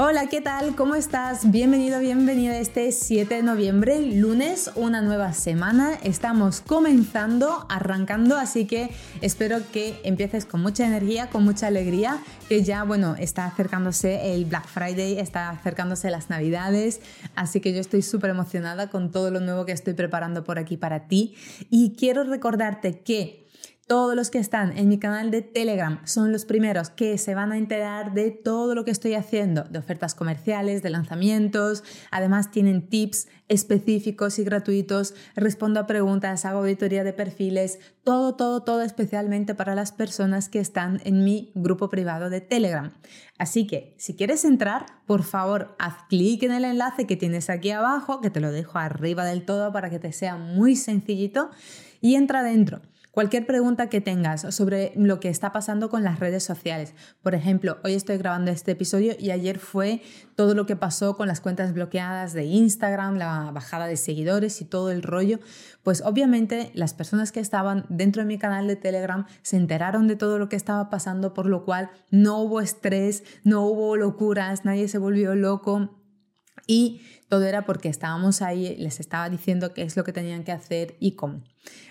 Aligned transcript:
Hola, 0.00 0.28
¿qué 0.28 0.40
tal? 0.40 0.76
¿Cómo 0.76 0.94
estás? 0.94 1.50
Bienvenido, 1.50 1.98
bienvenido 1.98 2.54
a 2.54 2.58
este 2.58 2.92
7 2.92 3.34
de 3.34 3.42
noviembre, 3.42 4.00
lunes, 4.00 4.70
una 4.76 5.02
nueva 5.02 5.32
semana. 5.32 5.98
Estamos 6.04 6.60
comenzando, 6.60 7.66
arrancando, 7.68 8.36
así 8.36 8.64
que 8.64 8.90
espero 9.22 9.58
que 9.72 9.98
empieces 10.04 10.44
con 10.44 10.62
mucha 10.62 10.86
energía, 10.86 11.30
con 11.30 11.42
mucha 11.42 11.66
alegría, 11.66 12.22
que 12.48 12.62
ya, 12.62 12.84
bueno, 12.84 13.16
está 13.18 13.46
acercándose 13.46 14.34
el 14.34 14.44
Black 14.44 14.68
Friday, 14.68 15.18
está 15.18 15.50
acercándose 15.50 16.12
las 16.12 16.30
Navidades, 16.30 17.00
así 17.34 17.58
que 17.58 17.72
yo 17.72 17.80
estoy 17.80 18.02
súper 18.02 18.30
emocionada 18.30 18.90
con 18.90 19.10
todo 19.10 19.32
lo 19.32 19.40
nuevo 19.40 19.66
que 19.66 19.72
estoy 19.72 19.94
preparando 19.94 20.44
por 20.44 20.60
aquí 20.60 20.76
para 20.76 21.08
ti. 21.08 21.34
Y 21.70 21.96
quiero 21.96 22.22
recordarte 22.22 23.00
que 23.00 23.47
todos 23.88 24.14
los 24.14 24.30
que 24.30 24.38
están 24.38 24.76
en 24.76 24.86
mi 24.88 24.98
canal 24.98 25.30
de 25.30 25.40
Telegram 25.40 25.98
son 26.04 26.30
los 26.30 26.44
primeros 26.44 26.90
que 26.90 27.16
se 27.16 27.34
van 27.34 27.52
a 27.52 27.56
enterar 27.56 28.12
de 28.12 28.30
todo 28.30 28.74
lo 28.74 28.84
que 28.84 28.90
estoy 28.90 29.14
haciendo, 29.14 29.64
de 29.64 29.78
ofertas 29.78 30.14
comerciales, 30.14 30.82
de 30.82 30.90
lanzamientos. 30.90 31.82
Además 32.10 32.50
tienen 32.50 32.86
tips 32.86 33.28
específicos 33.48 34.38
y 34.38 34.44
gratuitos, 34.44 35.14
respondo 35.34 35.80
a 35.80 35.86
preguntas, 35.86 36.44
hago 36.44 36.58
auditoría 36.58 37.02
de 37.02 37.14
perfiles, 37.14 37.78
todo, 38.04 38.34
todo, 38.34 38.62
todo 38.62 38.82
especialmente 38.82 39.54
para 39.54 39.74
las 39.74 39.90
personas 39.90 40.50
que 40.50 40.60
están 40.60 41.00
en 41.04 41.24
mi 41.24 41.50
grupo 41.54 41.88
privado 41.88 42.28
de 42.28 42.42
Telegram. 42.42 42.92
Así 43.38 43.66
que 43.66 43.94
si 43.96 44.14
quieres 44.14 44.44
entrar, 44.44 44.84
por 45.06 45.22
favor, 45.22 45.74
haz 45.78 45.94
clic 46.10 46.42
en 46.42 46.52
el 46.52 46.66
enlace 46.66 47.06
que 47.06 47.16
tienes 47.16 47.48
aquí 47.48 47.70
abajo, 47.70 48.20
que 48.20 48.28
te 48.28 48.40
lo 48.40 48.52
dejo 48.52 48.78
arriba 48.78 49.24
del 49.24 49.46
todo 49.46 49.72
para 49.72 49.88
que 49.88 49.98
te 49.98 50.12
sea 50.12 50.36
muy 50.36 50.76
sencillito, 50.76 51.50
y 52.02 52.16
entra 52.16 52.42
dentro. 52.42 52.82
Cualquier 53.10 53.46
pregunta 53.46 53.88
que 53.88 54.00
tengas 54.00 54.54
sobre 54.54 54.92
lo 54.94 55.18
que 55.18 55.28
está 55.28 55.50
pasando 55.50 55.88
con 55.88 56.04
las 56.04 56.20
redes 56.20 56.44
sociales. 56.44 56.94
Por 57.22 57.34
ejemplo, 57.34 57.78
hoy 57.82 57.94
estoy 57.94 58.18
grabando 58.18 58.50
este 58.50 58.72
episodio 58.72 59.14
y 59.18 59.30
ayer 59.30 59.58
fue 59.58 60.02
todo 60.36 60.54
lo 60.54 60.66
que 60.66 60.76
pasó 60.76 61.16
con 61.16 61.26
las 61.26 61.40
cuentas 61.40 61.72
bloqueadas 61.72 62.32
de 62.32 62.44
Instagram, 62.44 63.16
la 63.16 63.50
bajada 63.50 63.86
de 63.86 63.96
seguidores 63.96 64.60
y 64.60 64.66
todo 64.66 64.90
el 64.90 65.02
rollo. 65.02 65.40
Pues 65.82 66.02
obviamente 66.02 66.70
las 66.74 66.94
personas 66.94 67.32
que 67.32 67.40
estaban 67.40 67.86
dentro 67.88 68.22
de 68.22 68.28
mi 68.28 68.38
canal 68.38 68.68
de 68.68 68.76
Telegram 68.76 69.26
se 69.42 69.56
enteraron 69.56 70.06
de 70.06 70.16
todo 70.16 70.38
lo 70.38 70.48
que 70.48 70.56
estaba 70.56 70.90
pasando, 70.90 71.34
por 71.34 71.46
lo 71.46 71.64
cual 71.64 71.90
no 72.10 72.38
hubo 72.42 72.60
estrés, 72.60 73.24
no 73.42 73.62
hubo 73.62 73.96
locuras, 73.96 74.64
nadie 74.64 74.86
se 74.86 74.98
volvió 74.98 75.34
loco 75.34 75.98
y 76.66 77.00
todo 77.28 77.44
era 77.44 77.66
porque 77.66 77.88
estábamos 77.88 78.42
ahí, 78.42 78.76
les 78.76 79.00
estaba 79.00 79.28
diciendo 79.28 79.74
qué 79.74 79.82
es 79.82 79.96
lo 79.96 80.04
que 80.04 80.12
tenían 80.12 80.44
que 80.44 80.52
hacer 80.52 80.96
y 80.98 81.12
cómo. 81.12 81.42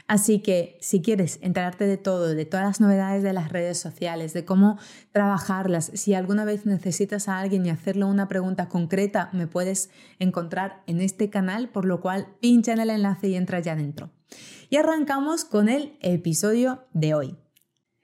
Así 0.07 0.39
que 0.39 0.77
si 0.81 1.01
quieres 1.01 1.39
enterarte 1.41 1.85
de 1.85 1.97
todo, 1.97 2.33
de 2.33 2.45
todas 2.45 2.65
las 2.65 2.81
novedades 2.81 3.23
de 3.23 3.33
las 3.33 3.51
redes 3.51 3.77
sociales, 3.77 4.33
de 4.33 4.45
cómo 4.45 4.79
trabajarlas, 5.11 5.91
si 5.93 6.13
alguna 6.13 6.45
vez 6.45 6.65
necesitas 6.65 7.27
a 7.27 7.39
alguien 7.39 7.65
y 7.65 7.69
hacerle 7.69 8.05
una 8.05 8.27
pregunta 8.27 8.69
concreta, 8.69 9.29
me 9.33 9.47
puedes 9.47 9.89
encontrar 10.19 10.81
en 10.87 11.01
este 11.01 11.29
canal, 11.29 11.69
por 11.69 11.85
lo 11.85 12.01
cual 12.01 12.27
pincha 12.39 12.73
en 12.73 12.79
el 12.79 12.89
enlace 12.89 13.27
y 13.27 13.35
entra 13.35 13.59
ya 13.59 13.75
dentro. 13.75 14.09
Y 14.69 14.77
arrancamos 14.77 15.45
con 15.45 15.69
el 15.69 15.97
episodio 16.01 16.85
de 16.93 17.13
hoy. 17.13 17.37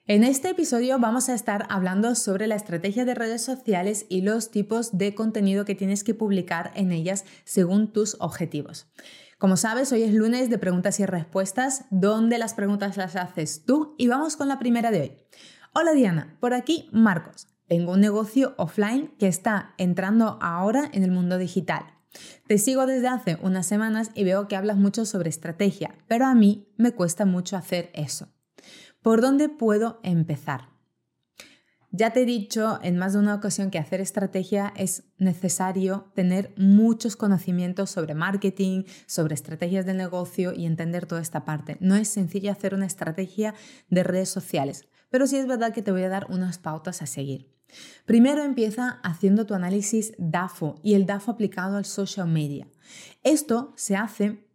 En 0.06 0.26
este 0.26 0.50
episodio 0.50 1.00
vamos 1.00 1.30
a 1.30 1.34
estar 1.34 1.66
hablando 1.70 2.14
sobre 2.16 2.46
la 2.46 2.56
estrategia 2.56 3.06
de 3.06 3.16
redes 3.16 3.42
sociales 3.42 4.06
y 4.10 4.20
los 4.20 4.52
tipos 4.52 4.98
de 4.98 5.16
contenido 5.16 5.64
que 5.64 5.76
tienes 5.76 6.04
que 6.04 6.14
publicar 6.14 6.74
en 6.76 6.92
ellas 6.92 7.24
según 7.46 7.94
tus 7.94 8.18
objetivos. 8.20 8.92
Como 9.38 9.56
sabes, 9.56 9.94
hoy 9.94 10.04
es 10.04 10.14
lunes 10.14 10.50
de 10.50 10.58
preguntas 10.58 11.00
y 11.00 11.06
respuestas, 11.06 11.86
donde 11.90 12.38
las 12.38 12.54
preguntas 12.54 12.98
las 12.98 13.16
haces 13.16 13.64
tú 13.64 13.96
y 13.98 14.10
vamos 14.10 14.36
con 14.36 14.50
la 14.50 14.60
primera 14.60 14.92
de 14.92 15.00
hoy. 15.00 15.12
Hola 15.74 15.94
Diana, 15.94 16.36
por 16.42 16.54
aquí 16.54 16.90
Marcos. 16.92 17.48
Tengo 17.70 17.94
un 17.94 18.02
negocio 18.02 18.56
offline 18.58 19.14
que 19.18 19.30
está 19.30 19.74
entrando 19.78 20.38
ahora 20.42 20.90
en 20.92 21.04
el 21.04 21.12
mundo 21.12 21.38
digital. 21.38 21.86
Te 22.46 22.58
sigo 22.58 22.88
desde 22.88 23.08
hace 23.08 23.38
unas 23.42 23.68
semanas 23.68 24.12
y 24.16 24.26
veo 24.26 24.50
que 24.50 24.58
hablas 24.58 24.76
mucho 24.76 25.06
sobre 25.06 25.30
estrategia, 25.30 25.96
pero 26.10 26.26
a 26.26 26.36
mí 26.36 26.68
me 26.76 26.92
cuesta 26.92 27.24
mucho 27.24 27.56
hacer 27.56 27.90
eso. 27.94 28.33
¿Por 29.04 29.20
dónde 29.20 29.50
puedo 29.50 30.00
empezar? 30.02 30.70
Ya 31.92 32.14
te 32.14 32.22
he 32.22 32.26
dicho 32.26 32.80
en 32.82 32.98
más 32.98 33.12
de 33.12 33.20
una 33.20 33.36
ocasión 33.36 33.70
que 33.70 33.78
hacer 33.78 34.00
estrategia 34.00 34.74
es 34.78 35.04
necesario 35.18 36.10
tener 36.16 36.54
muchos 36.56 37.18
conocimientos 37.18 37.90
sobre 37.90 38.16
marketing, 38.16 38.86
sobre 39.06 39.36
estrategias 39.36 39.86
de 39.86 39.94
negocio 39.94 40.54
y 40.54 40.66
entender 40.66 41.06
toda 41.06 41.22
esta 41.22 41.44
parte. 41.44 41.76
No 41.82 41.96
es 41.96 42.08
sencillo 42.08 42.50
hacer 42.50 42.74
una 42.74 42.86
estrategia 42.86 43.54
de 43.90 44.04
redes 44.04 44.30
sociales, 44.30 44.88
pero 45.10 45.28
sí 45.28 45.36
es 45.36 45.48
verdad 45.48 45.74
que 45.74 45.82
te 45.82 45.92
voy 45.92 46.04
a 46.04 46.10
dar 46.10 46.28
unas 46.30 46.58
pautas 46.58 47.02
a 47.02 47.06
seguir. 47.06 47.52
Primero 48.06 48.42
empieza 48.42 49.02
haciendo 49.04 49.46
tu 49.46 49.54
análisis 49.54 50.14
DAFO 50.18 50.80
y 50.82 50.94
el 50.94 51.06
DAFO 51.06 51.32
aplicado 51.32 51.76
al 51.76 51.86
social 51.86 52.30
media. 52.30 52.68
Esto 53.22 53.74
se 53.76 53.98
hace 53.98 54.48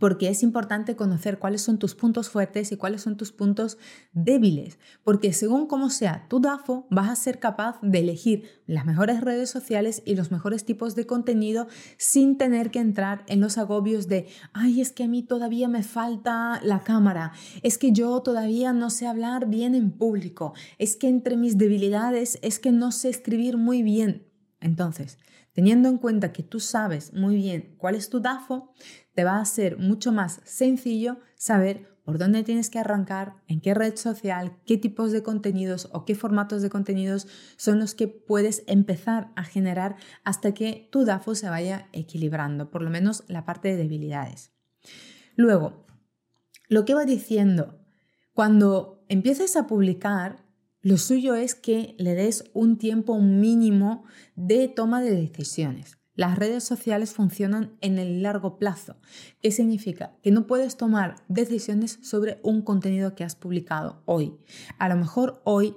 porque 0.00 0.28
es 0.28 0.42
importante 0.42 0.96
conocer 0.96 1.38
cuáles 1.38 1.62
son 1.62 1.78
tus 1.78 1.94
puntos 1.94 2.28
fuertes 2.30 2.72
y 2.72 2.76
cuáles 2.76 3.02
son 3.02 3.16
tus 3.16 3.32
puntos 3.32 3.78
débiles, 4.12 4.78
porque 5.04 5.32
según 5.32 5.66
cómo 5.66 5.90
sea 5.90 6.26
tu 6.28 6.40
DAFO, 6.40 6.86
vas 6.90 7.10
a 7.10 7.16
ser 7.16 7.38
capaz 7.38 7.78
de 7.82 8.00
elegir 8.00 8.44
las 8.66 8.86
mejores 8.86 9.20
redes 9.20 9.50
sociales 9.50 10.02
y 10.04 10.14
los 10.14 10.30
mejores 10.30 10.64
tipos 10.64 10.94
de 10.94 11.06
contenido 11.06 11.66
sin 11.98 12.38
tener 12.38 12.70
que 12.70 12.78
entrar 12.78 13.24
en 13.28 13.40
los 13.40 13.58
agobios 13.58 14.08
de, 14.08 14.28
ay, 14.52 14.80
es 14.80 14.92
que 14.92 15.04
a 15.04 15.08
mí 15.08 15.22
todavía 15.22 15.68
me 15.68 15.82
falta 15.82 16.60
la 16.62 16.80
cámara, 16.80 17.32
es 17.62 17.78
que 17.78 17.92
yo 17.92 18.20
todavía 18.22 18.72
no 18.72 18.90
sé 18.90 19.06
hablar 19.06 19.48
bien 19.48 19.74
en 19.74 19.90
público, 19.90 20.54
es 20.78 20.96
que 20.96 21.08
entre 21.08 21.36
mis 21.36 21.58
debilidades 21.58 22.38
es 22.42 22.58
que 22.58 22.72
no 22.72 22.92
sé 22.92 23.08
escribir 23.08 23.56
muy 23.56 23.82
bien. 23.82 24.26
Entonces, 24.60 25.18
teniendo 25.52 25.88
en 25.88 25.98
cuenta 25.98 26.32
que 26.32 26.42
tú 26.42 26.60
sabes 26.60 27.12
muy 27.12 27.36
bien 27.36 27.74
cuál 27.78 27.94
es 27.94 28.08
tu 28.08 28.20
DAFO, 28.20 28.72
te 29.14 29.24
va 29.24 29.38
a 29.38 29.44
ser 29.44 29.78
mucho 29.78 30.12
más 30.12 30.40
sencillo 30.44 31.18
saber 31.34 31.92
por 32.04 32.18
dónde 32.18 32.42
tienes 32.42 32.68
que 32.68 32.80
arrancar, 32.80 33.36
en 33.46 33.60
qué 33.60 33.74
red 33.74 33.96
social, 33.96 34.58
qué 34.66 34.76
tipos 34.76 35.12
de 35.12 35.22
contenidos 35.22 35.88
o 35.92 36.04
qué 36.04 36.14
formatos 36.14 36.62
de 36.62 36.70
contenidos 36.70 37.28
son 37.56 37.78
los 37.78 37.94
que 37.94 38.08
puedes 38.08 38.64
empezar 38.66 39.30
a 39.36 39.44
generar 39.44 39.96
hasta 40.24 40.52
que 40.52 40.88
tu 40.90 41.04
DAFO 41.04 41.34
se 41.34 41.48
vaya 41.48 41.88
equilibrando, 41.92 42.70
por 42.70 42.82
lo 42.82 42.90
menos 42.90 43.22
la 43.28 43.44
parte 43.44 43.68
de 43.68 43.76
debilidades. 43.76 44.52
Luego, 45.36 45.86
lo 46.68 46.84
que 46.84 46.94
va 46.94 47.04
diciendo, 47.04 47.78
cuando 48.32 49.04
empieces 49.08 49.56
a 49.56 49.66
publicar, 49.66 50.41
lo 50.82 50.98
suyo 50.98 51.36
es 51.36 51.54
que 51.54 51.94
le 51.98 52.14
des 52.14 52.50
un 52.54 52.76
tiempo 52.76 53.20
mínimo 53.20 54.04
de 54.34 54.66
toma 54.66 55.00
de 55.00 55.12
decisiones. 55.12 55.98
Las 56.14 56.36
redes 56.36 56.64
sociales 56.64 57.12
funcionan 57.12 57.78
en 57.80 57.98
el 57.98 58.22
largo 58.22 58.58
plazo. 58.58 58.96
¿Qué 59.40 59.50
significa? 59.52 60.18
Que 60.22 60.32
no 60.32 60.46
puedes 60.46 60.76
tomar 60.76 61.14
decisiones 61.28 62.00
sobre 62.02 62.40
un 62.42 62.62
contenido 62.62 63.14
que 63.14 63.24
has 63.24 63.36
publicado 63.36 64.02
hoy. 64.06 64.36
A 64.78 64.88
lo 64.88 64.96
mejor 64.96 65.40
hoy 65.44 65.76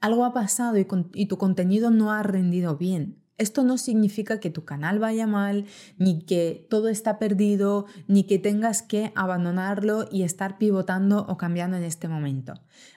algo 0.00 0.24
ha 0.24 0.34
pasado 0.34 0.76
y, 0.78 1.26
tu 1.26 1.38
contenido 1.38 1.90
no 1.90 2.12
ha 2.12 2.22
rendido 2.22 2.76
bien. 2.76 3.24
Esto 3.38 3.64
no 3.64 3.78
significa 3.78 4.38
que 4.38 4.50
tu 4.50 4.66
canal 4.66 4.98
vaya 4.98 5.26
mal, 5.26 5.64
ni 5.96 6.26
que 6.26 6.66
todo 6.68 6.88
está 6.88 7.18
perdido, 7.18 7.86
ni 8.06 8.24
que 8.24 8.38
tengas 8.38 8.82
que 8.82 9.12
abandonarlo 9.14 10.06
y 10.12 10.24
estar 10.24 10.58
pivotando 10.58 11.24
o 11.26 11.38
cambiando 11.38 11.78
en 11.78 11.84
este 11.84 12.06
momento. 12.06 12.52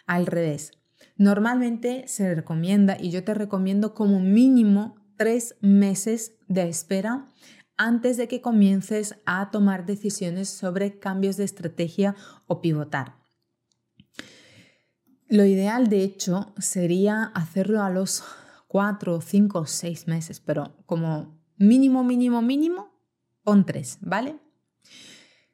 Al 0.05 0.25
revés, 0.25 0.82
normalmente 1.15 2.07
se 2.07 2.33
recomienda, 2.35 2.97
y 2.99 3.09
yo 3.11 3.23
te 3.23 3.33
recomiendo 3.33 3.93
como 3.93 4.19
mínimo 4.19 4.95
tres 5.17 5.55
meses 5.61 6.33
de 6.47 6.67
espera 6.67 7.27
antes 7.77 8.17
de 8.17 8.27
que 8.27 8.41
comiences 8.41 9.15
a 9.25 9.49
tomar 9.51 9.85
decisiones 9.85 10.49
sobre 10.49 10.99
cambios 10.99 11.37
de 11.37 11.43
estrategia 11.43 12.15
o 12.47 12.61
pivotar. 12.61 13.17
Lo 15.27 15.45
ideal, 15.45 15.87
de 15.87 16.03
hecho, 16.03 16.53
sería 16.59 17.23
hacerlo 17.23 17.81
a 17.81 17.89
los 17.89 18.23
cuatro, 18.67 19.21
cinco, 19.21 19.65
seis 19.65 20.07
meses, 20.07 20.39
pero 20.39 20.77
como 20.85 21.39
mínimo, 21.57 22.03
mínimo, 22.03 22.41
mínimo, 22.41 22.91
pon 23.43 23.65
tres, 23.65 23.97
¿vale? 24.01 24.37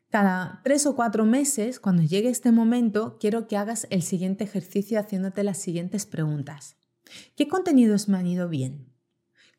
Cada 0.09 0.61
tres 0.63 0.88
o 0.88 0.95
cuatro 0.95 1.23
meses, 1.23 1.79
cuando 1.79 2.01
llegue 2.01 2.29
este 2.29 2.51
momento, 2.51 3.17
quiero 3.19 3.47
que 3.47 3.57
hagas 3.57 3.85
el 3.91 4.01
siguiente 4.01 4.44
ejercicio 4.44 5.00
haciéndote 5.00 5.44
las 5.44 5.59
siguientes 5.59 6.07
preguntas. 6.07 6.77
¿Qué 7.35 7.47
contenidos 7.47 8.09
me 8.09 8.17
han 8.17 8.25
ido 8.25 8.50
bien? 8.50 8.91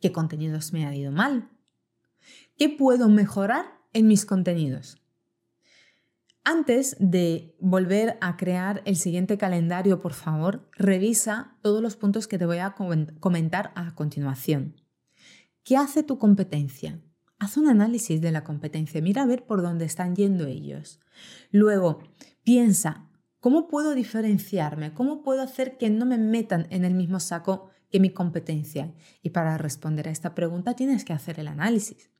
¿Qué 0.00 0.10
contenidos 0.10 0.72
me 0.72 0.84
han 0.84 0.94
ido 0.94 1.12
mal? 1.12 1.50
¿Qué 2.56 2.68
puedo 2.68 3.08
mejorar 3.08 3.66
en 3.92 4.08
mis 4.08 4.26
contenidos? 4.26 5.00
Antes 6.42 6.96
de 6.98 7.54
volver 7.60 8.18
a 8.20 8.36
crear 8.36 8.82
el 8.86 8.96
siguiente 8.96 9.38
calendario, 9.38 10.00
por 10.00 10.14
favor, 10.14 10.68
revisa 10.72 11.58
todos 11.62 11.80
los 11.80 11.94
puntos 11.96 12.26
que 12.26 12.38
te 12.38 12.46
voy 12.46 12.58
a 12.58 12.74
comentar 13.20 13.72
a 13.76 13.94
continuación. 13.94 14.74
¿Qué 15.62 15.76
hace 15.76 16.02
tu 16.02 16.18
competencia? 16.18 17.00
Haz 17.40 17.56
un 17.56 17.68
análisis 17.68 18.20
de 18.20 18.32
la 18.32 18.44
competencia, 18.44 19.00
mira 19.00 19.22
a 19.22 19.26
ver 19.26 19.46
por 19.46 19.62
dónde 19.62 19.86
están 19.86 20.14
yendo 20.14 20.46
ellos. 20.46 21.00
Luego, 21.50 22.00
piensa, 22.44 23.08
¿cómo 23.40 23.66
puedo 23.66 23.94
diferenciarme? 23.94 24.92
¿Cómo 24.92 25.22
puedo 25.22 25.40
hacer 25.40 25.78
que 25.78 25.88
no 25.88 26.04
me 26.04 26.18
metan 26.18 26.66
en 26.68 26.84
el 26.84 26.92
mismo 26.92 27.18
saco 27.18 27.70
que 27.90 27.98
mi 27.98 28.10
competencia? 28.10 28.92
Y 29.22 29.30
para 29.30 29.56
responder 29.56 30.06
a 30.06 30.10
esta 30.10 30.34
pregunta 30.34 30.74
tienes 30.74 31.06
que 31.06 31.14
hacer 31.14 31.40
el 31.40 31.48
análisis. 31.48 32.10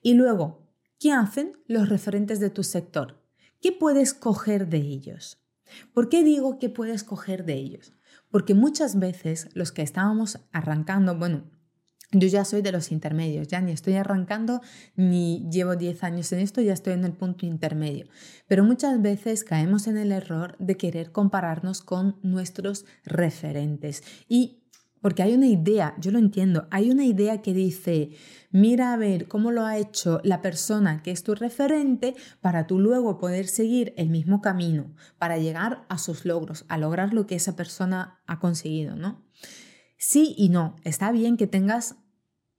Y 0.00 0.14
luego, 0.14 0.68
¿qué 1.00 1.10
hacen 1.10 1.58
los 1.66 1.88
referentes 1.88 2.38
de 2.38 2.50
tu 2.50 2.62
sector? 2.62 3.20
¿Qué 3.60 3.72
puedes 3.72 4.14
coger 4.14 4.68
de 4.68 4.78
ellos? 4.78 5.42
¿Por 5.92 6.08
qué 6.08 6.22
digo 6.22 6.60
que 6.60 6.68
puedes 6.68 7.02
coger 7.02 7.44
de 7.44 7.54
ellos? 7.54 7.94
Porque 8.30 8.54
muchas 8.54 8.96
veces 8.96 9.48
los 9.54 9.72
que 9.72 9.82
estábamos 9.82 10.38
arrancando, 10.52 11.18
bueno, 11.18 11.50
yo 12.12 12.28
ya 12.28 12.44
soy 12.44 12.62
de 12.62 12.72
los 12.72 12.92
intermedios, 12.92 13.48
ya 13.48 13.60
ni 13.60 13.72
estoy 13.72 13.94
arrancando 13.94 14.60
ni 14.96 15.48
llevo 15.50 15.76
10 15.76 16.04
años 16.04 16.30
en 16.32 16.40
esto, 16.40 16.60
ya 16.60 16.74
estoy 16.74 16.92
en 16.92 17.04
el 17.04 17.12
punto 17.12 17.46
intermedio. 17.46 18.06
Pero 18.46 18.64
muchas 18.64 19.00
veces 19.00 19.44
caemos 19.44 19.86
en 19.86 19.96
el 19.96 20.12
error 20.12 20.56
de 20.58 20.76
querer 20.76 21.10
compararnos 21.10 21.80
con 21.80 22.16
nuestros 22.22 22.84
referentes. 23.04 24.02
Y 24.28 24.58
porque 25.00 25.22
hay 25.22 25.34
una 25.34 25.48
idea, 25.48 25.96
yo 25.98 26.12
lo 26.12 26.18
entiendo, 26.18 26.68
hay 26.70 26.90
una 26.90 27.04
idea 27.04 27.42
que 27.42 27.52
dice, 27.52 28.10
mira 28.52 28.92
a 28.92 28.96
ver 28.96 29.26
cómo 29.26 29.50
lo 29.50 29.64
ha 29.64 29.76
hecho 29.76 30.20
la 30.22 30.40
persona 30.40 31.02
que 31.02 31.10
es 31.10 31.24
tu 31.24 31.34
referente 31.34 32.14
para 32.40 32.68
tú 32.68 32.78
luego 32.78 33.18
poder 33.18 33.48
seguir 33.48 33.94
el 33.96 34.10
mismo 34.10 34.40
camino, 34.40 34.94
para 35.18 35.38
llegar 35.38 35.84
a 35.88 35.98
sus 35.98 36.24
logros, 36.24 36.64
a 36.68 36.78
lograr 36.78 37.14
lo 37.14 37.26
que 37.26 37.34
esa 37.34 37.56
persona 37.56 38.20
ha 38.26 38.38
conseguido, 38.38 38.94
¿no? 38.94 39.24
Sí 39.98 40.34
y 40.36 40.50
no, 40.50 40.76
está 40.84 41.10
bien 41.10 41.36
que 41.36 41.48
tengas 41.48 41.96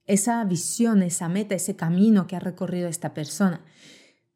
esa 0.06 0.44
visión, 0.44 1.02
esa 1.02 1.30
meta, 1.30 1.56
ese 1.56 1.76
camino 1.76 2.28
que 2.28 2.36
ha 2.36 2.40
recorrido 2.40 2.88
esta 2.88 3.14
persona, 3.14 3.62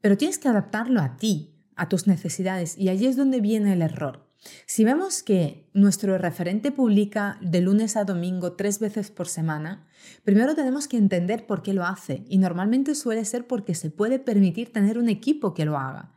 pero 0.01 0.17
tienes 0.17 0.39
que 0.39 0.47
adaptarlo 0.47 1.01
a 1.01 1.17
ti, 1.17 1.55
a 1.75 1.89
tus 1.89 2.07
necesidades, 2.07 2.77
y 2.77 2.89
allí 2.89 3.07
es 3.07 3.17
donde 3.17 3.41
viene 3.41 3.73
el 3.73 3.81
error. 3.81 4.27
Si 4.65 4.83
vemos 4.83 5.23
que 5.23 5.69
nuestro 5.73 6.17
referente 6.17 6.71
publica 6.71 7.37
de 7.41 7.61
lunes 7.61 7.97
a 7.97 8.05
domingo 8.05 8.53
tres 8.53 8.79
veces 8.79 9.11
por 9.11 9.27
semana, 9.27 9.87
primero 10.23 10.55
tenemos 10.55 10.87
que 10.87 10.97
entender 10.97 11.45
por 11.45 11.63
qué 11.63 11.73
lo 11.73 11.85
hace 11.85 12.23
y 12.29 12.37
normalmente 12.37 12.95
suele 12.95 13.25
ser 13.25 13.47
porque 13.47 13.75
se 13.75 13.89
puede 13.89 14.19
permitir 14.19 14.71
tener 14.71 14.97
un 14.97 15.09
equipo 15.09 15.53
que 15.53 15.65
lo 15.65 15.77
haga. 15.77 16.13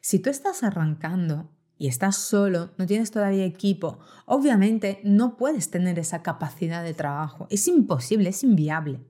Si 0.00 0.18
tú 0.18 0.30
estás 0.30 0.62
arrancando 0.62 1.50
y 1.84 1.86
estás 1.86 2.16
solo, 2.16 2.70
no 2.78 2.86
tienes 2.86 3.10
todavía 3.10 3.44
equipo, 3.44 3.98
obviamente 4.24 5.02
no 5.04 5.36
puedes 5.36 5.70
tener 5.70 5.98
esa 5.98 6.22
capacidad 6.22 6.82
de 6.82 6.94
trabajo. 6.94 7.46
Es 7.50 7.68
imposible, 7.68 8.30
es 8.30 8.42
inviable. 8.42 9.04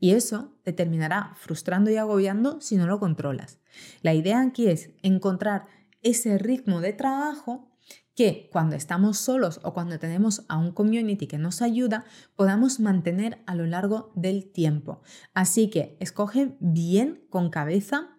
Y 0.00 0.10
eso 0.10 0.58
te 0.64 0.72
terminará 0.72 1.34
frustrando 1.36 1.88
y 1.88 1.98
agobiando 1.98 2.60
si 2.60 2.76
no 2.76 2.88
lo 2.88 2.98
controlas. 2.98 3.60
La 4.02 4.12
idea 4.12 4.40
aquí 4.40 4.66
es 4.66 4.90
encontrar 5.02 5.68
ese 6.02 6.36
ritmo 6.36 6.80
de 6.80 6.94
trabajo 6.94 7.70
que 8.16 8.48
cuando 8.50 8.74
estamos 8.74 9.16
solos 9.16 9.60
o 9.62 9.72
cuando 9.72 10.00
tenemos 10.00 10.44
a 10.48 10.58
un 10.58 10.72
community 10.72 11.28
que 11.28 11.38
nos 11.38 11.62
ayuda, 11.62 12.06
podamos 12.34 12.80
mantener 12.80 13.38
a 13.46 13.54
lo 13.54 13.66
largo 13.66 14.10
del 14.16 14.50
tiempo. 14.50 15.00
Así 15.32 15.70
que 15.70 15.96
escoge 16.00 16.56
bien 16.58 17.24
con 17.30 17.50
cabeza 17.50 18.16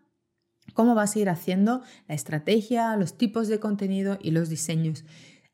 cómo 0.74 0.96
vas 0.96 1.16
a 1.16 1.20
ir 1.20 1.30
haciendo 1.30 1.82
la 2.08 2.16
estrategia, 2.16 2.96
los 2.98 3.18
tipos 3.18 3.48
de 3.48 3.60
contenido 3.60 4.18
y 4.22 4.32
los 4.32 4.50
diseños. 4.50 5.06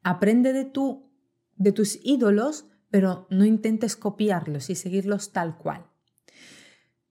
Aprende 0.03 0.53
de, 0.53 0.65
tu, 0.65 1.11
de 1.55 1.71
tus 1.71 1.99
ídolos, 2.03 2.65
pero 2.89 3.27
no 3.29 3.45
intentes 3.45 3.95
copiarlos 3.95 4.69
y 4.69 4.75
seguirlos 4.75 5.31
tal 5.31 5.57
cual. 5.57 5.85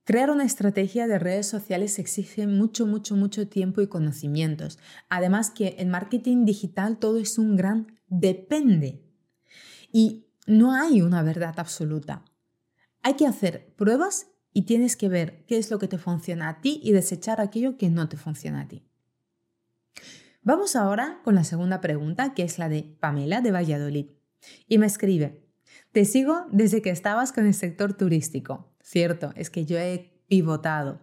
Crear 0.04 0.30
una 0.30 0.44
estrategia 0.44 1.08
de 1.08 1.18
redes 1.18 1.48
sociales 1.48 1.98
exige 1.98 2.46
mucho, 2.46 2.86
mucho, 2.86 3.16
mucho 3.16 3.48
tiempo 3.48 3.80
y 3.80 3.88
conocimientos. 3.88 4.78
Además 5.08 5.50
que 5.50 5.74
en 5.78 5.90
marketing 5.90 6.44
digital 6.44 6.98
todo 6.98 7.18
es 7.18 7.38
un 7.38 7.56
gran 7.56 7.98
depende. 8.06 9.02
Y 9.90 10.28
no 10.46 10.72
hay 10.74 11.02
una 11.02 11.22
verdad 11.22 11.54
absoluta. 11.58 12.24
Hay 13.02 13.14
que 13.14 13.26
hacer 13.26 13.74
pruebas 13.74 14.28
y 14.56 14.62
tienes 14.62 14.96
que 14.96 15.10
ver 15.10 15.44
qué 15.46 15.58
es 15.58 15.70
lo 15.70 15.78
que 15.78 15.86
te 15.86 15.98
funciona 15.98 16.48
a 16.48 16.62
ti 16.62 16.80
y 16.82 16.92
desechar 16.92 17.42
aquello 17.42 17.76
que 17.76 17.90
no 17.90 18.08
te 18.08 18.16
funciona 18.16 18.62
a 18.62 18.66
ti. 18.66 18.82
Vamos 20.40 20.76
ahora 20.76 21.20
con 21.24 21.34
la 21.34 21.44
segunda 21.44 21.82
pregunta, 21.82 22.32
que 22.32 22.42
es 22.42 22.58
la 22.58 22.70
de 22.70 22.96
Pamela 22.98 23.42
de 23.42 23.50
Valladolid. 23.52 24.06
Y 24.66 24.78
me 24.78 24.86
escribe, 24.86 25.46
te 25.92 26.06
sigo 26.06 26.46
desde 26.50 26.80
que 26.80 26.88
estabas 26.88 27.32
con 27.32 27.44
el 27.44 27.52
sector 27.52 27.92
turístico. 27.92 28.72
Cierto, 28.80 29.34
es 29.36 29.50
que 29.50 29.66
yo 29.66 29.76
he 29.76 30.22
pivotado. 30.26 31.02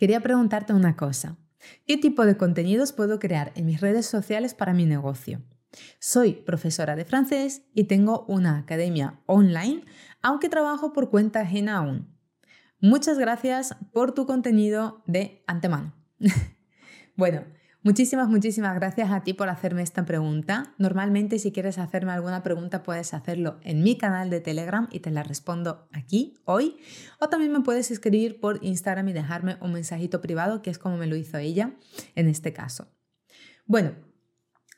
Quería 0.00 0.18
preguntarte 0.18 0.72
una 0.72 0.96
cosa. 0.96 1.38
¿Qué 1.86 1.96
tipo 1.96 2.26
de 2.26 2.36
contenidos 2.36 2.92
puedo 2.92 3.20
crear 3.20 3.52
en 3.54 3.66
mis 3.66 3.80
redes 3.80 4.06
sociales 4.06 4.52
para 4.52 4.74
mi 4.74 4.84
negocio? 4.84 5.42
Soy 6.00 6.32
profesora 6.32 6.96
de 6.96 7.04
francés 7.04 7.62
y 7.72 7.84
tengo 7.84 8.24
una 8.26 8.58
academia 8.58 9.20
online, 9.26 9.84
aunque 10.22 10.48
trabajo 10.48 10.92
por 10.92 11.08
cuenta 11.08 11.38
ajena 11.38 11.76
aún. 11.76 12.12
Muchas 12.82 13.18
gracias 13.18 13.76
por 13.92 14.12
tu 14.12 14.26
contenido 14.26 15.02
de 15.06 15.44
antemano. 15.46 15.94
bueno, 17.16 17.44
Muchísimas, 17.84 18.28
muchísimas 18.28 18.76
gracias 18.76 19.10
a 19.10 19.24
ti 19.24 19.32
por 19.32 19.48
hacerme 19.48 19.82
esta 19.82 20.04
pregunta. 20.04 20.72
Normalmente 20.78 21.40
si 21.40 21.50
quieres 21.50 21.78
hacerme 21.78 22.12
alguna 22.12 22.44
pregunta 22.44 22.84
puedes 22.84 23.12
hacerlo 23.12 23.58
en 23.64 23.82
mi 23.82 23.98
canal 23.98 24.30
de 24.30 24.40
Telegram 24.40 24.86
y 24.92 25.00
te 25.00 25.10
la 25.10 25.24
respondo 25.24 25.88
aquí, 25.90 26.38
hoy. 26.44 26.76
O 27.18 27.28
también 27.28 27.50
me 27.50 27.62
puedes 27.62 27.90
escribir 27.90 28.38
por 28.38 28.60
Instagram 28.62 29.08
y 29.08 29.12
dejarme 29.12 29.56
un 29.60 29.72
mensajito 29.72 30.20
privado, 30.20 30.62
que 30.62 30.70
es 30.70 30.78
como 30.78 30.96
me 30.96 31.08
lo 31.08 31.16
hizo 31.16 31.38
ella 31.38 31.74
en 32.14 32.28
este 32.28 32.52
caso. 32.52 32.86
Bueno, 33.66 33.96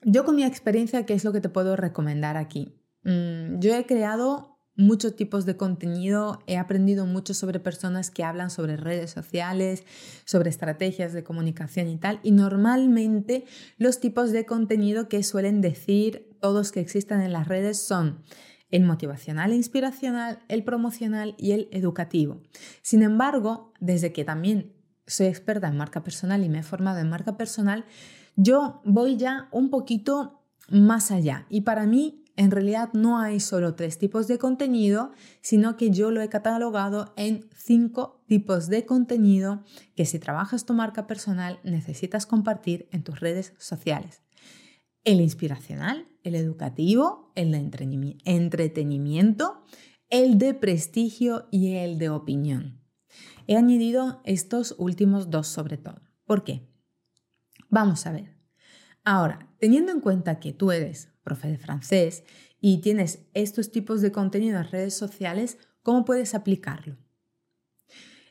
yo 0.01 0.25
con 0.25 0.35
mi 0.35 0.45
experiencia, 0.45 1.05
¿qué 1.05 1.13
es 1.13 1.25
lo 1.25 1.33
que 1.35 1.43
te 1.43 1.51
puedo 1.51 1.77
recomendar 1.77 2.39
aquí? 2.39 2.81
Mm, 3.03 3.59
yo 3.59 3.75
he 3.75 3.85
creado 3.85 4.54
muchos 4.77 5.15
tipos 5.15 5.47
de 5.47 5.57
contenido, 5.57 6.43
he 6.47 6.57
aprendido 6.57 7.07
mucho 7.07 7.35
sobre 7.35 7.61
personas 7.61 8.11
que 8.11 8.25
hablan 8.25 8.51
sobre 8.51 8.77
redes 8.77 9.11
sociales, 9.11 9.85
sobre 10.25 10.51
estrategias 10.51 11.13
de 11.13 11.23
comunicación 11.23 11.89
y 11.89 11.97
tal, 11.97 12.21
y 12.23 12.33
normalmente 12.33 13.45
los 13.79 14.01
tipos 14.01 14.33
de 14.33 14.47
contenido 14.47 15.09
que 15.09 15.23
suelen 15.23 15.61
decir 15.61 16.37
todos 16.41 16.73
que 16.73 16.81
existen 16.81 17.21
en 17.21 17.33
las 17.33 17.49
redes 17.49 17.79
son 17.79 18.23
el 18.71 18.83
motivacional 18.83 19.53
e 19.53 19.57
inspiracional, 19.57 20.41
el 20.49 20.65
promocional 20.65 21.37
y 21.39 21.53
el 21.53 21.69
educativo. 21.71 22.43
Sin 22.83 23.03
embargo, 23.03 23.73
desde 23.79 24.13
que 24.13 24.25
también 24.25 24.73
soy 25.07 25.27
experta 25.27 25.69
en 25.69 25.77
marca 25.77 26.03
personal 26.03 26.43
y 26.43 26.49
me 26.49 26.59
he 26.59 26.63
formado 26.65 26.99
en 26.99 27.09
marca 27.09 27.37
personal, 27.37 27.85
yo 28.35 28.81
voy 28.85 29.17
ya 29.17 29.49
un 29.53 29.71
poquito 29.71 30.43
más 30.69 31.13
allá 31.13 31.47
y 31.49 31.61
para 31.61 31.87
mí 31.87 32.24
en 32.37 32.51
realidad 32.51 32.91
no 32.95 33.19
hay 33.19 33.39
solo 33.39 33.75
tres 33.75 33.99
tipos 33.99 34.27
de 34.27 34.39
contenido, 34.39 35.13
sino 35.41 35.77
que 35.77 35.91
yo 35.91 36.11
lo 36.11 36.21
he 36.21 36.29
catalogado 36.29 37.13
en 37.17 37.49
cinco 37.57 38.25
tipos 38.27 38.69
de 38.69 38.85
contenido 38.85 39.63
que 39.95 40.05
si 40.05 40.19
trabajas 40.19 40.67
tu 40.67 40.75
marca 40.75 41.07
personal 41.07 41.61
necesitas 41.63 42.27
compartir 42.27 42.89
en 42.91 43.05
tus 43.05 43.21
redes 43.21 43.55
sociales. 43.59 44.23
El 45.05 45.21
inspiracional, 45.21 46.09
el 46.23 46.35
educativo, 46.35 47.31
el 47.37 47.53
de 47.53 47.59
entretenimiento, 48.25 49.63
el 50.11 50.39
de 50.39 50.55
prestigio 50.55 51.47
y 51.53 51.75
el 51.75 51.99
de 51.99 52.09
opinión. 52.09 52.81
He 53.47 53.57
añadido 53.57 54.23
estos 54.25 54.75
últimos 54.79 55.31
dos 55.31 55.47
sobre 55.47 55.77
todo. 55.77 56.01
¿Por 56.25 56.43
qué? 56.43 56.67
Vamos 57.69 58.07
a 58.07 58.13
ver. 58.13 58.35
Ahora, 59.05 59.55
teniendo 59.59 59.93
en 59.93 60.01
cuenta 60.01 60.41
que 60.41 60.53
tú 60.53 60.73
eres 60.73 61.14
profe 61.25 61.49
de 61.49 61.59
francés, 61.59 62.23
y 62.61 62.81
tienes 62.81 63.27
estos 63.35 63.73
tipos 63.73 64.01
de 64.01 64.13
contenido 64.13 64.59
en 64.59 64.71
redes 64.71 64.95
sociales, 64.95 65.59
¿cómo 65.83 66.05
puedes 66.05 66.35
aplicarlo? 66.35 66.97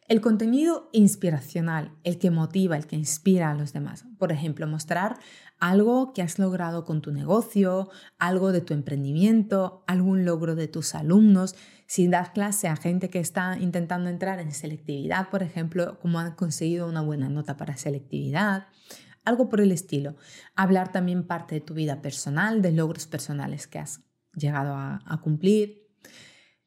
El 0.08 0.20
contenido 0.20 0.90
inspiracional, 0.92 1.94
el 2.04 2.20
que 2.20 2.30
motiva, 2.30 2.76
el 2.76 2.88
que 2.88 2.96
inspira 2.98 3.52
a 3.52 3.56
los 3.56 3.72
demás. 3.72 4.06
Por 4.20 4.32
ejemplo, 4.32 4.68
mostrar 4.68 5.18
algo 5.60 6.12
que 6.14 6.22
has 6.22 6.40
logrado 6.40 6.84
con 6.84 7.02
tu 7.02 7.14
negocio, 7.14 7.90
algo 8.20 8.52
de 8.52 8.60
tu 8.60 8.74
emprendimiento, 8.74 9.84
algún 9.88 10.26
logro 10.26 10.56
de 10.56 10.68
tus 10.68 10.94
alumnos. 10.94 11.56
Si 11.88 12.08
das 12.08 12.32
clase 12.32 12.68
a 12.68 12.76
gente 12.76 13.10
que 13.10 13.20
está 13.20 13.58
intentando 13.58 14.10
entrar 14.10 14.40
en 14.40 14.52
selectividad, 14.52 15.30
por 15.30 15.42
ejemplo, 15.42 15.98
cómo 16.02 16.20
han 16.20 16.36
conseguido 16.36 16.88
una 16.88 17.02
buena 17.02 17.30
nota 17.30 17.56
para 17.56 17.78
selectividad, 17.78 18.68
algo 19.26 19.50
por 19.50 19.62
el 19.62 19.72
estilo. 19.72 20.16
Hablar 20.56 20.92
también 20.92 21.26
parte 21.26 21.56
de 21.56 21.62
tu 21.62 21.74
vida 21.74 22.02
personal, 22.02 22.62
de 22.62 22.72
logros 22.72 23.08
personales 23.08 23.68
que 23.68 23.80
has 23.80 24.02
llegado 24.36 24.76
a, 24.76 25.20
cumplir. 25.22 25.88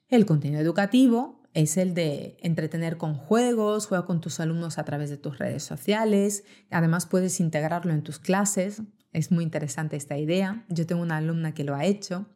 El 0.08 0.24
contenido 0.24 0.60
educativo, 0.60 1.42
es 1.52 1.78
el 1.78 1.94
de 1.94 2.36
entretener 2.42 2.98
con 2.98 3.14
juegos, 3.14 3.86
juega 3.86 4.04
con 4.04 4.20
tus 4.20 4.40
alumnos 4.40 4.78
a 4.78 4.84
través 4.84 5.08
de 5.08 5.16
tus 5.16 5.38
redes 5.38 5.62
sociales, 5.62 6.44
además 6.70 7.06
puedes 7.06 7.40
integrarlo 7.40 7.92
en 7.92 8.02
tus 8.02 8.18
clases, 8.18 8.82
es 9.12 9.32
muy 9.32 9.42
interesante 9.42 9.96
esta 9.96 10.18
idea, 10.18 10.66
yo 10.68 10.86
tengo 10.86 11.00
una 11.00 11.16
alumna 11.16 11.54
que 11.54 11.64
lo 11.64 11.74
ha 11.74 11.86
hecho. 11.86 12.26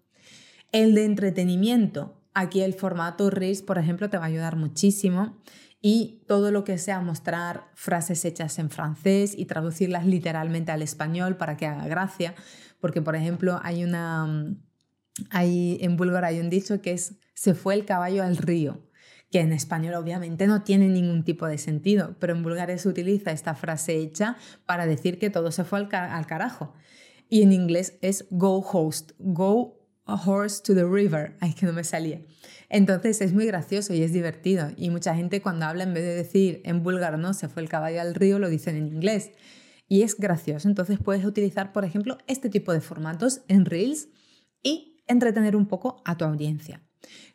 El 0.73 0.95
de 0.95 1.05
entretenimiento, 1.05 2.19
aquí 2.33 2.62
el 2.62 2.73
formato 2.73 3.29
Reels, 3.29 3.61
por 3.61 3.77
ejemplo, 3.77 4.09
te 4.09 4.17
va 4.17 4.25
a 4.25 4.29
ayudar 4.29 4.57
muchísimo 4.57 5.37
y 5.81 6.25
todo 6.27 6.51
lo 6.51 6.65
que 6.65 6.79
sea 6.79 7.01
mostrar 7.01 7.71
frases 7.75 8.25
hechas 8.25 8.59
en 8.59 8.71
francés 8.71 9.35
y 9.37 9.47
traducirlas 9.47 10.07
literalmente 10.07 10.73
al 10.73 10.83
español 10.83 11.37
para 11.37 11.57
que 11.57 11.67
haga 11.67 11.87
gracia, 11.87 12.35
porque 12.81 13.03
por 13.03 13.17
ejemplo 13.17 13.61
hay 13.63 13.85
una 13.85 14.57
hay 15.31 15.79
en 15.81 15.97
búlgaro 15.97 16.27
hay 16.27 16.41
un 16.41 16.51
dicho 16.51 16.81
que 16.81 16.93
es 16.93 17.17
se 17.35 17.55
fue 17.55 17.75
el 17.75 17.85
caballo 17.85 18.23
al 18.23 18.37
río 18.37 18.91
que 19.31 19.41
en 19.41 19.53
español 19.53 19.95
obviamente 19.95 20.47
no 20.47 20.63
tiene 20.63 20.89
ningún 20.89 21.25
tipo 21.25 21.47
de 21.47 21.57
sentido, 21.57 22.17
pero 22.19 22.35
en 22.35 22.43
búlgaro 22.43 22.77
se 22.77 22.89
utiliza 22.89 23.31
esta 23.31 23.55
frase 23.55 23.97
hecha 23.97 24.37
para 24.67 24.87
decir 24.87 25.19
que 25.19 25.31
todo 25.31 25.53
se 25.53 25.65
fue 25.65 25.79
al, 25.79 26.27
carajo. 26.27 26.75
Y 27.29 27.43
en 27.43 27.53
inglés 27.53 27.97
es 28.03 28.27
go 28.31 28.59
host, 28.59 29.13
go 29.19 29.80
a 30.11 30.17
horse 30.17 30.62
to 30.62 30.75
the 30.75 30.85
river. 30.85 31.37
Ay, 31.40 31.55
que 31.55 31.67
no 31.67 31.73
me 31.73 31.85
salía. 31.85 32.21
Entonces 32.69 33.21
es 33.21 33.33
muy 33.33 33.47
gracioso 33.47 33.95
y 33.95 34.02
es 34.02 34.12
divertido. 34.12 34.69
Y 34.76 34.90
mucha 34.90 35.14
gente 35.14 35.43
cuando 35.43 35.67
habla, 35.67 35.85
en 35.85 35.95
vez 35.95 36.05
de 36.05 36.14
decir 36.14 36.61
en 36.64 36.83
búlgaro, 36.83 37.19
no, 37.19 37.35
se 37.35 37.49
fue 37.49 37.62
el 37.62 37.69
caballo 37.69 38.00
al 38.00 38.14
río, 38.14 38.38
lo 38.38 38.49
dicen 38.49 38.76
en 38.76 38.87
inglés. 38.87 39.31
Y 39.88 40.02
es 40.02 40.17
gracioso. 40.17 40.69
Entonces 40.69 40.99
puedes 41.02 41.25
utilizar, 41.25 41.73
por 41.73 41.85
ejemplo, 41.85 42.19
este 42.26 42.49
tipo 42.49 42.73
de 42.73 42.81
formatos 42.81 43.43
en 43.49 43.64
Reels 43.64 44.09
y 44.62 45.02
entretener 45.07 45.57
un 45.57 45.67
poco 45.67 46.00
a 46.05 46.17
tu 46.17 46.25
audiencia. 46.25 46.83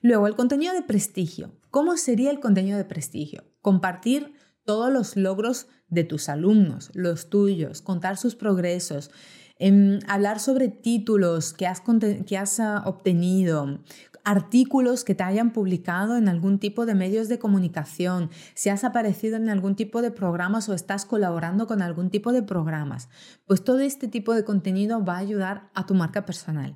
Luego, 0.02 0.28
el 0.28 0.36
contenido 0.36 0.74
de 0.74 0.84
prestigio. 0.84 1.60
¿Cómo 1.70 1.98
sería 1.98 2.32
el 2.32 2.40
contenido 2.40 2.78
de 2.78 2.86
prestigio? 2.86 3.44
Compartir 3.62 4.34
todos 4.64 4.92
los 4.92 5.16
logros 5.16 5.68
de 5.88 6.04
tus 6.04 6.30
alumnos, 6.30 6.92
los 6.94 7.30
tuyos, 7.30 7.82
contar 7.82 8.18
sus 8.18 8.36
progresos, 8.36 9.12
em, 9.58 10.00
hablar 10.08 10.40
sobre 10.40 10.68
títulos 10.70 11.54
que 11.54 11.68
has, 11.68 11.82
que 12.26 12.38
has 12.38 12.60
ah, 12.60 12.84
obtenido, 12.86 13.80
artículos 14.26 15.04
que 15.04 15.16
te 15.16 15.24
hayan 15.24 15.54
publicado 15.54 16.18
en 16.18 16.28
algún 16.28 16.60
tipo 16.60 16.86
de 16.86 16.96
medios 16.96 17.30
de 17.30 17.40
comunicación, 17.40 18.32
si 18.56 18.70
has 18.70 18.84
aparecido 18.84 19.38
en 19.38 19.50
algún 19.50 19.76
tipo 19.76 20.02
de 20.02 20.12
programas 20.12 20.68
o 20.68 20.74
estás 20.74 21.06
colaborando 21.06 21.68
con 21.68 21.82
algún 21.82 22.10
tipo 22.10 22.34
de 22.34 22.42
programas. 22.42 23.08
Pues 23.46 23.64
todo 23.64 23.80
este 23.80 24.08
tipo 24.08 24.34
de 24.34 24.44
contenido 24.44 25.06
va 25.06 25.16
a 25.16 25.20
ayudar 25.20 25.70
a 25.76 25.86
tu 25.86 25.94
marca 25.94 26.26
personal. 26.26 26.76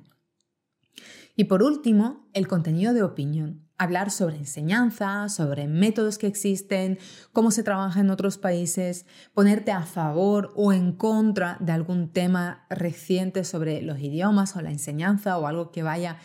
Y 1.36 1.44
por 1.44 1.62
último, 1.62 2.28
el 2.32 2.46
contenido 2.46 2.94
de 2.94 3.02
opinión. 3.02 3.66
Hablar 3.80 4.10
sobre 4.10 4.36
enseñanza, 4.36 5.30
sobre 5.30 5.66
métodos 5.66 6.18
que 6.18 6.26
existen, 6.26 6.98
cómo 7.32 7.50
se 7.50 7.62
trabaja 7.62 8.00
en 8.00 8.10
otros 8.10 8.36
países, 8.36 9.06
ponerte 9.32 9.72
a 9.72 9.84
favor 9.84 10.52
o 10.54 10.74
en 10.74 10.92
contra 10.92 11.56
de 11.60 11.72
algún 11.72 12.10
tema 12.10 12.66
reciente 12.68 13.42
sobre 13.42 13.80
los 13.80 13.98
idiomas 13.98 14.54
o 14.54 14.60
la 14.60 14.70
enseñanza 14.70 15.38
o 15.38 15.46
algo 15.46 15.70
que 15.70 15.82
vaya 15.82 16.18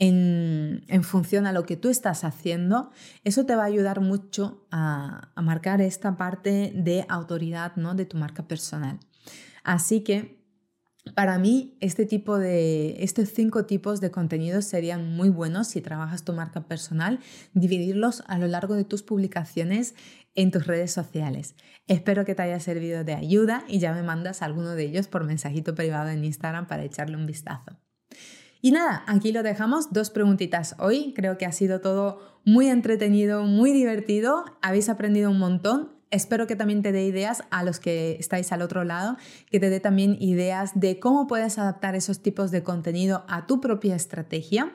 en, 0.00 0.82
función 1.04 1.46
a 1.46 1.52
lo 1.52 1.64
que 1.66 1.76
tú 1.76 1.88
estás 1.88 2.24
haciendo, 2.24 2.90
eso 3.22 3.46
te 3.46 3.54
va 3.54 3.62
a 3.62 3.66
ayudar 3.66 4.00
mucho 4.00 4.66
a, 4.72 5.30
a 5.36 5.40
marcar 5.42 5.80
esta 5.80 6.16
parte 6.16 6.72
de 6.74 7.06
autoridad 7.08 7.76
¿no? 7.76 7.94
de 7.94 8.06
tu 8.06 8.16
marca 8.16 8.48
personal. 8.48 8.98
Así 9.62 10.00
que 10.00 10.37
para 11.14 11.38
mí, 11.38 11.76
este 11.80 12.06
tipo 12.06 12.38
de, 12.38 13.02
estos 13.02 13.28
cinco 13.30 13.64
tipos 13.64 14.00
de 14.00 14.10
contenidos 14.10 14.64
serían 14.64 15.14
muy 15.14 15.28
buenos 15.28 15.68
si 15.68 15.80
trabajas 15.80 16.24
tu 16.24 16.32
marca 16.32 16.62
personal, 16.62 17.20
dividirlos 17.54 18.22
a 18.26 18.38
lo 18.38 18.46
largo 18.46 18.74
de 18.74 18.84
tus 18.84 19.02
publicaciones 19.02 19.94
en 20.34 20.50
tus 20.50 20.66
redes 20.66 20.92
sociales. 20.92 21.54
Espero 21.86 22.24
que 22.24 22.34
te 22.34 22.42
haya 22.42 22.60
servido 22.60 23.02
de 23.04 23.14
ayuda 23.14 23.64
y 23.66 23.80
ya 23.80 23.92
me 23.92 24.02
mandas 24.02 24.42
alguno 24.42 24.74
de 24.74 24.84
ellos 24.84 25.08
por 25.08 25.24
mensajito 25.24 25.74
privado 25.74 26.10
en 26.10 26.24
Instagram 26.24 26.66
para 26.66 26.84
echarle 26.84 27.16
un 27.16 27.26
vistazo. 27.26 27.76
Y 28.60 28.72
nada, 28.72 29.04
aquí 29.06 29.32
lo 29.32 29.42
dejamos, 29.42 29.92
dos 29.92 30.10
preguntitas 30.10 30.74
hoy. 30.78 31.12
Creo 31.14 31.38
que 31.38 31.46
ha 31.46 31.52
sido 31.52 31.80
todo 31.80 32.40
muy 32.44 32.68
entretenido, 32.68 33.44
muy 33.44 33.72
divertido. 33.72 34.44
Habéis 34.62 34.88
aprendido 34.88 35.30
un 35.30 35.38
montón. 35.38 35.97
Espero 36.10 36.46
que 36.46 36.56
también 36.56 36.82
te 36.82 36.92
dé 36.92 37.04
ideas 37.04 37.42
a 37.50 37.62
los 37.62 37.80
que 37.80 38.16
estáis 38.18 38.50
al 38.52 38.62
otro 38.62 38.84
lado, 38.84 39.16
que 39.50 39.60
te 39.60 39.68
dé 39.68 39.80
también 39.80 40.16
ideas 40.20 40.72
de 40.74 40.98
cómo 40.98 41.26
puedes 41.26 41.58
adaptar 41.58 41.94
esos 41.94 42.22
tipos 42.22 42.50
de 42.50 42.62
contenido 42.62 43.24
a 43.28 43.46
tu 43.46 43.60
propia 43.60 43.94
estrategia 43.94 44.74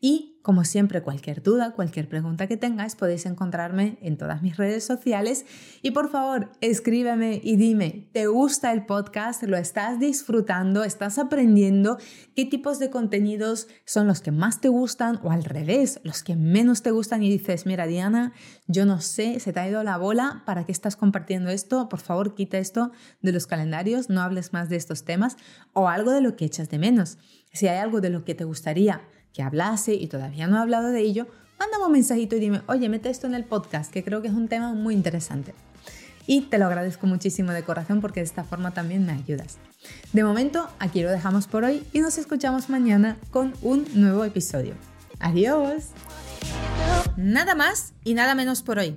y 0.00 0.33
como 0.44 0.64
siempre, 0.64 1.00
cualquier 1.00 1.42
duda, 1.42 1.72
cualquier 1.72 2.06
pregunta 2.06 2.46
que 2.46 2.58
tengáis, 2.58 2.96
podéis 2.96 3.24
encontrarme 3.24 3.96
en 4.02 4.18
todas 4.18 4.42
mis 4.42 4.58
redes 4.58 4.84
sociales. 4.84 5.46
Y 5.80 5.92
por 5.92 6.10
favor, 6.10 6.52
escríbeme 6.60 7.40
y 7.42 7.56
dime, 7.56 8.10
¿te 8.12 8.26
gusta 8.26 8.70
el 8.70 8.84
podcast? 8.84 9.42
¿Lo 9.44 9.56
estás 9.56 9.98
disfrutando? 9.98 10.84
¿Estás 10.84 11.18
aprendiendo? 11.18 11.96
¿Qué 12.36 12.44
tipos 12.44 12.78
de 12.78 12.90
contenidos 12.90 13.68
son 13.86 14.06
los 14.06 14.20
que 14.20 14.32
más 14.32 14.60
te 14.60 14.68
gustan 14.68 15.18
o 15.22 15.30
al 15.30 15.44
revés, 15.44 15.98
los 16.02 16.22
que 16.22 16.36
menos 16.36 16.82
te 16.82 16.90
gustan? 16.90 17.22
Y 17.22 17.30
dices, 17.30 17.64
mira, 17.64 17.86
Diana, 17.86 18.34
yo 18.66 18.84
no 18.84 19.00
sé, 19.00 19.40
se 19.40 19.54
te 19.54 19.60
ha 19.60 19.68
ido 19.70 19.82
la 19.82 19.96
bola, 19.96 20.42
¿para 20.44 20.66
qué 20.66 20.72
estás 20.72 20.94
compartiendo 20.94 21.48
esto? 21.48 21.88
Por 21.88 22.00
favor, 22.00 22.34
quita 22.34 22.58
esto 22.58 22.92
de 23.22 23.32
los 23.32 23.46
calendarios, 23.46 24.10
no 24.10 24.20
hables 24.20 24.52
más 24.52 24.68
de 24.68 24.76
estos 24.76 25.06
temas 25.06 25.38
o 25.72 25.88
algo 25.88 26.10
de 26.10 26.20
lo 26.20 26.36
que 26.36 26.44
echas 26.44 26.68
de 26.68 26.78
menos. 26.78 27.16
Si 27.54 27.66
hay 27.66 27.78
algo 27.78 28.02
de 28.02 28.10
lo 28.10 28.26
que 28.26 28.34
te 28.34 28.44
gustaría 28.44 29.00
que 29.34 29.42
hablase 29.42 29.94
y 29.94 30.06
todavía 30.06 30.46
no 30.46 30.56
he 30.56 30.60
hablado 30.60 30.90
de 30.90 31.00
ello, 31.00 31.26
mándame 31.58 31.84
un 31.84 31.92
mensajito 31.92 32.36
y 32.36 32.40
dime, 32.40 32.62
oye, 32.66 32.88
mete 32.88 33.10
esto 33.10 33.26
en 33.26 33.34
el 33.34 33.44
podcast, 33.44 33.92
que 33.92 34.02
creo 34.02 34.22
que 34.22 34.28
es 34.28 34.34
un 34.34 34.48
tema 34.48 34.72
muy 34.72 34.94
interesante. 34.94 35.54
Y 36.26 36.42
te 36.42 36.56
lo 36.56 36.66
agradezco 36.66 37.06
muchísimo 37.06 37.52
de 37.52 37.64
corazón 37.64 38.00
porque 38.00 38.20
de 38.20 38.24
esta 38.24 38.44
forma 38.44 38.70
también 38.70 39.04
me 39.04 39.12
ayudas. 39.12 39.58
De 40.14 40.24
momento, 40.24 40.70
aquí 40.78 41.02
lo 41.02 41.10
dejamos 41.10 41.46
por 41.46 41.64
hoy 41.64 41.84
y 41.92 42.00
nos 42.00 42.16
escuchamos 42.16 42.70
mañana 42.70 43.18
con 43.30 43.52
un 43.60 43.86
nuevo 43.94 44.24
episodio. 44.24 44.74
Adiós. 45.20 45.88
Nada 47.16 47.54
más 47.54 47.92
y 48.04 48.14
nada 48.14 48.34
menos 48.34 48.62
por 48.62 48.78
hoy. 48.78 48.96